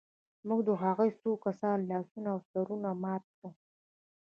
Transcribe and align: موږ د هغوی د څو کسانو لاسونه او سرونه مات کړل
موږ 0.47 0.59
د 0.67 0.69
هغوی 0.83 1.09
د 1.13 1.17
څو 1.21 1.31
کسانو 1.45 1.87
لاسونه 1.91 2.27
او 2.33 2.39
سرونه 2.49 2.89
مات 3.03 3.23
کړل 3.37 3.53